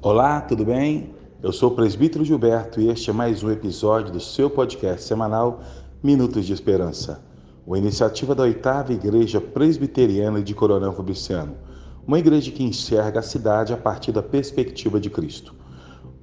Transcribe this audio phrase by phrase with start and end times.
[0.00, 1.12] Olá, tudo bem?
[1.42, 5.60] Eu sou o presbítero Gilberto e este é mais um episódio do seu podcast semanal
[6.02, 7.22] Minutos de Esperança,
[7.66, 11.54] uma iniciativa da oitava Igreja Presbiteriana de Coronel Fabriciano,
[12.06, 15.54] uma igreja que enxerga a cidade a partir da perspectiva de Cristo.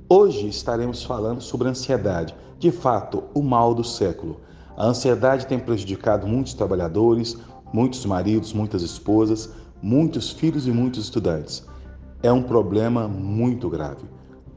[0.08, 4.42] Hoje estaremos falando sobre ansiedade, de fato, o mal do século.
[4.78, 7.38] A ansiedade tem prejudicado muitos trabalhadores,
[7.74, 9.50] muitos maridos, muitas esposas,
[9.82, 11.66] muitos filhos e muitos estudantes
[12.26, 14.04] é um problema muito grave.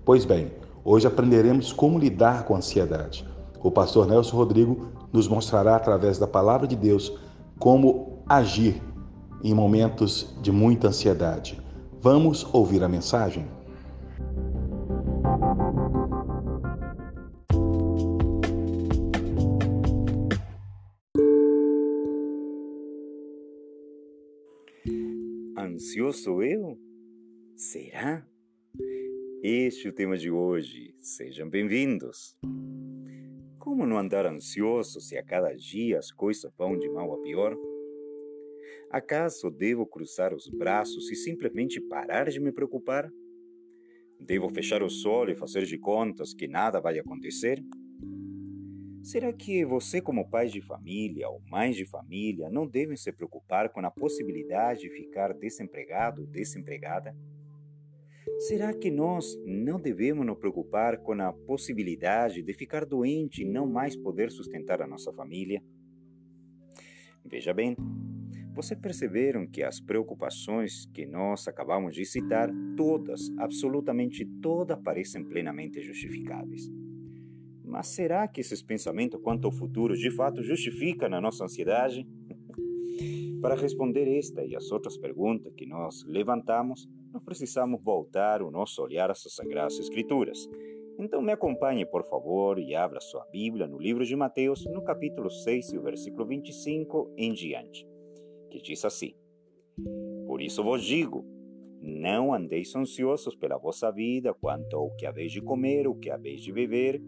[0.05, 0.51] Pois bem,
[0.83, 3.27] hoje aprenderemos como lidar com a ansiedade.
[3.63, 7.13] O pastor Nelson Rodrigo nos mostrará através da palavra de Deus
[7.59, 8.83] como agir
[9.45, 11.61] em momentos de muita ansiedade.
[12.01, 13.47] Vamos ouvir a mensagem?
[25.79, 26.77] Ansioso eu?
[27.55, 28.27] Será?
[29.41, 30.93] Este é o tema de hoje.
[30.99, 32.37] Sejam bem-vindos.
[33.61, 37.57] Como não andar ansioso se a cada dia as coisas vão de mal a pior?
[38.91, 43.09] Acaso devo cruzar os braços e simplesmente parar de me preocupar?
[44.19, 47.63] Devo fechar o sol e fazer de contas que nada vai acontecer?
[49.09, 53.71] Será que você, como pai de família ou mãe de família, não devem se preocupar
[53.71, 57.17] com a possibilidade de ficar desempregado ou desempregada?
[58.41, 63.67] Será que nós não devemos nos preocupar com a possibilidade de ficar doente e não
[63.67, 65.63] mais poder sustentar a nossa família?
[67.25, 67.75] Veja bem,
[68.55, 75.81] vocês perceberam que as preocupações que nós acabamos de citar, todas, absolutamente todas, parecem plenamente
[75.81, 76.71] justificáveis.
[77.69, 82.07] Mas será que esses pensamentos quanto ao futuro de fato justificam a nossa ansiedade?
[83.43, 88.83] Para responder esta e as outras perguntas que nós levantamos, nós precisamos voltar o nosso
[88.83, 90.49] olhar às Sagradas Escrituras.
[90.99, 95.31] Então me acompanhe, por favor, e abra sua Bíblia no livro de Mateus, no capítulo
[95.31, 97.87] 6 e o versículo 25 em diante,
[98.51, 99.15] que diz assim:
[100.27, 101.25] Por isso vos digo,
[101.81, 106.41] não andeis ansiosos pela vossa vida, quanto ao que haveis de comer, o que haveis
[106.41, 107.01] de beber,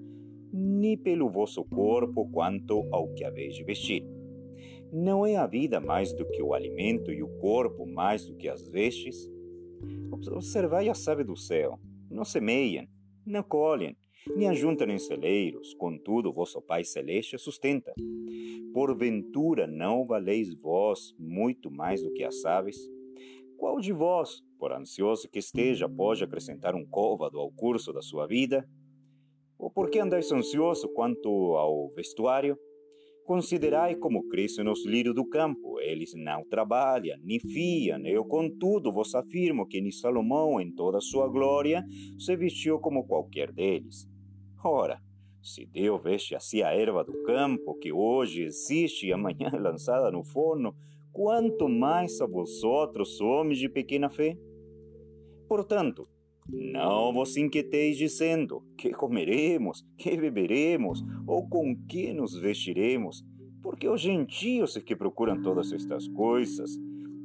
[0.53, 4.05] nem pelo vosso corpo, quanto ao que haveis de vestir.
[4.93, 8.49] Não é a vida mais do que o alimento e o corpo mais do que
[8.49, 9.31] as vestes?
[10.11, 11.79] Observai a ave do céu.
[12.11, 12.87] Não semeiam,
[13.25, 13.97] não colhem,
[14.37, 17.95] nem ajuntam em celeiros, contudo vosso Pai Celeste sustenta.
[18.75, 22.77] Porventura não valeis vós muito mais do que as aves?
[23.57, 28.27] Qual de vós, por ansioso que esteja, pode acrescentar um côvado ao curso da sua
[28.27, 28.69] vida?
[29.61, 32.59] Ou por que andais ansioso quanto ao vestuário?
[33.27, 38.05] Considerai como crescem os lírios do campo, eles não trabalham, nem fiam.
[38.07, 41.85] Eu, contudo, vos afirmo que nem Salomão, em toda sua glória,
[42.19, 44.09] se vestiu como qualquer deles.
[44.65, 44.99] Ora,
[45.43, 50.11] se Deus veste assim a erva do campo, que hoje existe e amanhã é lançada
[50.11, 50.75] no forno,
[51.13, 54.37] quanto mais a vosotros, homens de pequena fé?
[55.47, 56.09] Portanto,
[56.49, 63.25] não vos inquieteis dizendo: que comeremos, que beberemos, ou com que nos vestiremos,
[63.63, 66.71] porque os gentios é que procuram todas estas coisas,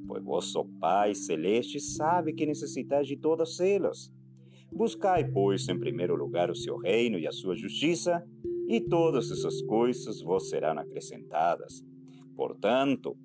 [0.08, 4.12] pois vosso Pai Celeste sabe que necessitais de todas elas.
[4.72, 8.28] Buscai, pois, em primeiro lugar o seu reino e a sua justiça,
[8.68, 11.84] e todas essas coisas vos serão acrescentadas.
[12.36, 13.16] Portanto,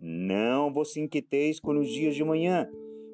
[0.00, 2.68] não vos inquieteis com os dias de manhã,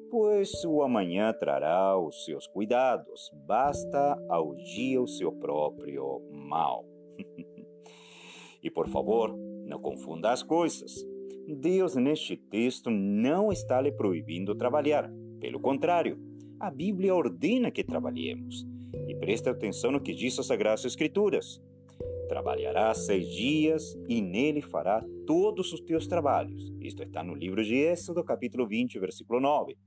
[0.09, 6.85] pois o amanhã trará os seus cuidados, basta ao dia o seu próprio mal.
[8.63, 9.35] e por favor,
[9.65, 10.93] não confunda as coisas.
[11.47, 15.09] Deus, neste texto, não está lhe proibindo trabalhar.
[15.39, 16.19] Pelo contrário,
[16.59, 18.65] a Bíblia ordena que trabalhemos.
[19.07, 21.61] E preste atenção no que diz as Sagradas Escrituras.
[22.27, 26.73] Trabalhará seis dias e nele fará todos os teus trabalhos.
[26.81, 29.77] Isto está no livro de Êxodo, capítulo 20, versículo 9.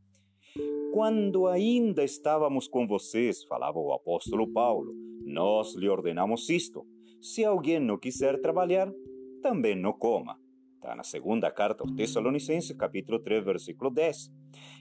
[0.92, 4.92] Quando ainda estávamos com vocês, falava o apóstolo Paulo,
[5.24, 6.84] nós lhe ordenamos isto:
[7.20, 8.92] se alguém não quiser trabalhar,
[9.40, 10.36] também não coma.
[10.74, 14.32] Está na segunda carta aos Tessalonicenses, capítulo 3, versículo 10.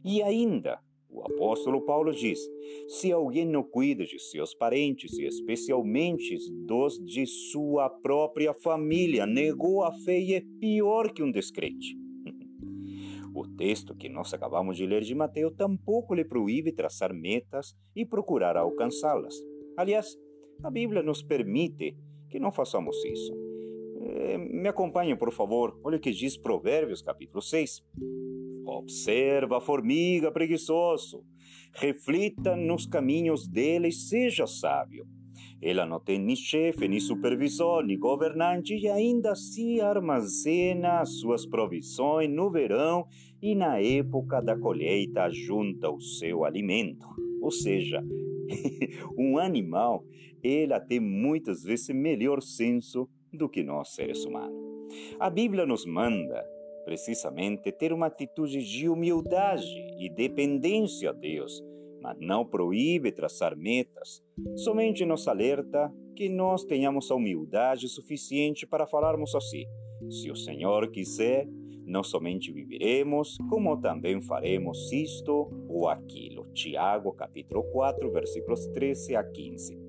[0.04, 2.40] E ainda, o apóstolo Paulo diz:
[2.88, 6.36] se alguém não cuida de seus parentes, e especialmente
[6.66, 12.09] dos de sua própria família, negou a fé e é pior que um descrente.
[13.40, 18.06] O texto que nós acabamos de ler de Mateus tampouco lhe proíbe traçar metas e
[18.06, 19.34] procurar alcançá-las.
[19.78, 20.18] Aliás,
[20.62, 21.96] A Bíblia nos permite
[22.30, 23.34] que não façamos isso.
[24.02, 25.80] É, me acompanhem, por favor.
[25.86, 27.82] Olha o que diz Provérbios, capítulo 6.
[28.66, 31.24] Observa a formiga preguiçoso.
[31.74, 35.08] Reflita nos caminhos dele e seja sábio.
[35.62, 42.30] Ela não tem nem chefe, nem supervisor, nem governante e ainda assim armazena suas provisões
[42.30, 43.06] no verão
[43.42, 47.08] e na época da colheita junta o seu alimento.
[47.42, 48.04] Ou seja,
[49.18, 50.04] um animal,
[50.44, 54.58] ela tem muitas vezes melhor senso do que nós seres humanos.
[55.20, 56.44] A Bíblia nos manda
[56.86, 59.68] precisamente ter uma atitude de humildade
[60.00, 61.64] e dependência a Deus
[62.02, 64.24] mas não proíbe traçar metas,
[64.56, 69.66] somente nos alerta que nós tenhamos a humildade suficiente para falarmos assim:
[70.10, 71.48] se o Senhor quiser,
[71.86, 76.46] não somente viveremos, como também faremos isto ou aquilo.
[76.54, 79.80] Tiago, capítulo 4, versículos 13 a 15.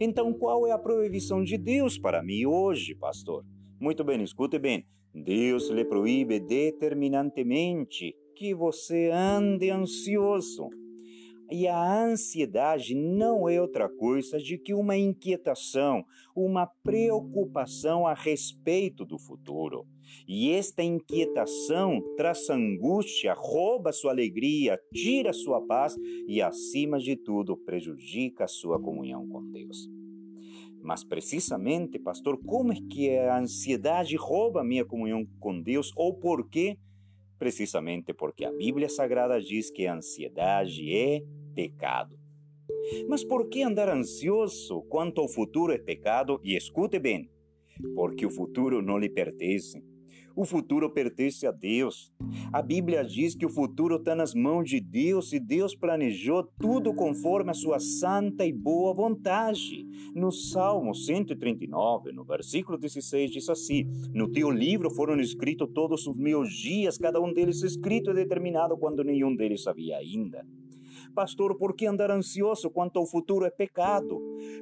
[0.00, 3.44] Então, qual é a proibição de Deus para mim hoje, pastor?
[3.78, 4.86] Muito bem, escute bem.
[5.14, 10.68] Deus lhe proíbe determinantemente que você ande ansioso.
[11.54, 16.02] E a ansiedade não é outra coisa de que uma inquietação,
[16.34, 19.86] uma preocupação a respeito do futuro.
[20.26, 25.94] E esta inquietação traz angústia, rouba sua alegria, tira sua paz
[26.26, 29.90] e, acima de tudo, prejudica a sua comunhão com Deus.
[30.82, 36.14] Mas precisamente, pastor, como é que a ansiedade rouba a minha comunhão com Deus ou
[36.14, 36.78] por quê?
[37.38, 41.22] Precisamente porque a Bíblia Sagrada diz que a ansiedade é
[41.54, 42.18] pecado.
[43.08, 46.40] Mas por que andar ansioso quanto ao futuro é pecado?
[46.42, 47.30] E escute bem,
[47.94, 49.82] porque o futuro não lhe pertence.
[50.34, 52.10] O futuro pertence a Deus.
[52.52, 56.94] A Bíblia diz que o futuro está nas mãos de Deus e Deus planejou tudo
[56.94, 59.86] conforme a sua santa e boa vontade.
[60.14, 63.84] No Salmo 139, no versículo 16, diz assim:
[64.14, 68.76] No teu livro foram escritos todos os meus dias, cada um deles escrito e determinado
[68.78, 70.46] quando nenhum deles havia ainda.
[71.14, 74.18] Pastor, por que andar ansioso quanto ao futuro é pecado?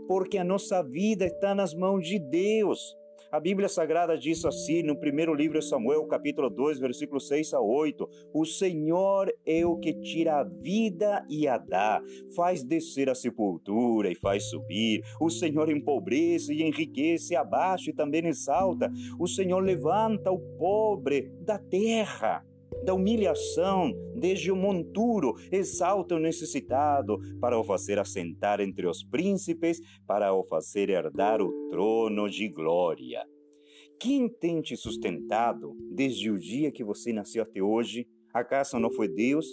[0.08, 2.96] Porque a nossa vida está nas mãos de Deus.
[3.30, 7.60] A Bíblia Sagrada diz assim no primeiro livro de Samuel, capítulo 2, versículo 6 a
[7.60, 12.02] 8: O Senhor é o que tira a vida e a dá,
[12.34, 15.04] faz descer a sepultura e faz subir.
[15.20, 18.90] O Senhor empobrece e enriquece, abaixa e também exalta.
[19.16, 22.44] O Senhor levanta o pobre da terra
[22.84, 29.80] da humilhação, desde o monturo, exalta o necessitado, para o fazer assentar entre os príncipes,
[30.06, 33.24] para o fazer herdar o trono de glória.
[33.98, 38.08] Quem tem te sustentado desde o dia que você nasceu até hoje?
[38.32, 39.46] Acaso não foi Deus?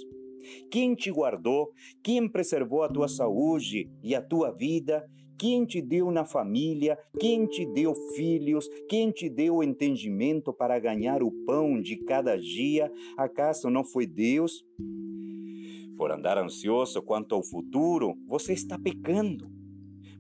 [0.71, 1.69] Quem te guardou?
[2.01, 5.03] Quem preservou a tua saúde e a tua vida?
[5.37, 6.97] Quem te deu na família?
[7.19, 8.67] Quem te deu filhos?
[8.89, 12.91] Quem te deu o entendimento para ganhar o pão de cada dia?
[13.15, 14.65] Acaso não foi Deus?
[15.95, 19.47] Por andar ansioso quanto ao futuro, você está pecando.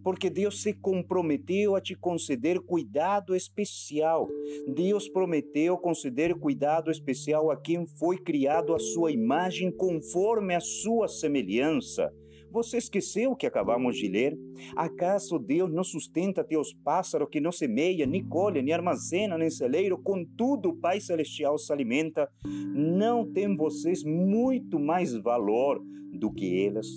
[0.03, 4.29] Porque Deus se comprometeu a te conceder cuidado especial.
[4.67, 11.07] Deus prometeu conceder cuidado especial a quem foi criado à sua imagem conforme a sua
[11.07, 12.13] semelhança.
[12.51, 14.37] Você esqueceu o que acabamos de ler?
[14.75, 19.97] Acaso Deus não sustenta teus pássaros que não semeia, nem colhe, nem armazena, nem celeiro,
[19.97, 22.29] contudo o Pai Celestial se alimenta?
[22.73, 26.87] Não tem vocês muito mais valor do que eles?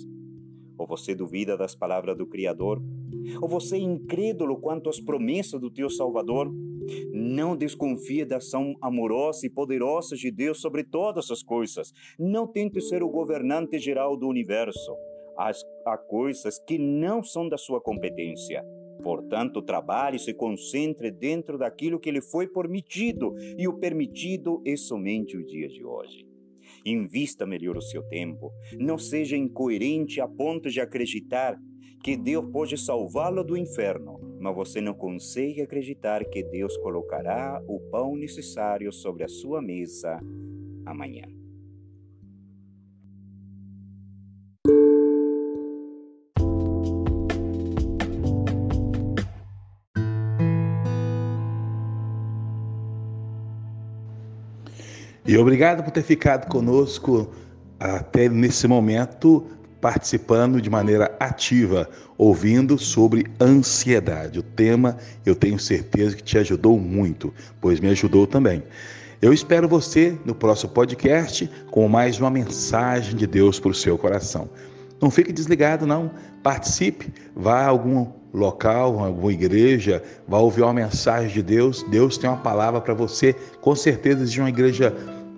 [0.77, 2.81] Ou você duvida das palavras do Criador?
[3.41, 6.51] Ou você é incrédulo quanto às promessas do teu Salvador?
[7.13, 11.91] Não desconfie da ação amorosa e poderosa de Deus sobre todas as coisas.
[12.17, 14.91] Não tente ser o governante geral do universo
[15.47, 18.63] as, a coisas que não são da sua competência.
[19.01, 24.75] Portanto, trabalhe e se concentre dentro daquilo que lhe foi permitido, e o permitido é
[24.75, 26.25] somente o dia de hoje.
[26.85, 28.51] Invista melhor o seu tempo.
[28.79, 31.59] Não seja incoerente a ponto de acreditar
[32.03, 37.79] que Deus pode salvá-lo do inferno, mas você não consegue acreditar que Deus colocará o
[37.91, 40.19] pão necessário sobre a sua mesa
[40.85, 41.40] amanhã.
[55.25, 57.31] E obrigado por ter ficado conosco
[57.79, 59.45] até nesse momento,
[59.79, 61.87] participando de maneira ativa,
[62.17, 64.39] ouvindo sobre ansiedade.
[64.39, 68.63] O tema eu tenho certeza que te ajudou muito, pois me ajudou também.
[69.21, 73.97] Eu espero você no próximo podcast com mais uma mensagem de Deus para o seu
[73.99, 74.49] coração.
[74.99, 76.11] Não fique desligado, não.
[76.41, 82.29] Participe, vá a algum local, alguma igreja, vai ouvir uma mensagem de Deus, Deus tem
[82.29, 84.95] uma palavra para você, com certeza de uma igreja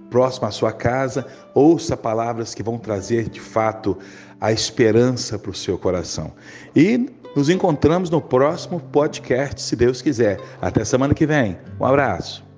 [0.10, 3.98] próxima à sua casa, ouça palavras que vão trazer de fato
[4.40, 6.32] a esperança para o seu coração.
[6.76, 10.40] E nos encontramos no próximo podcast, se Deus quiser.
[10.62, 11.58] Até semana que vem.
[11.80, 12.53] Um abraço.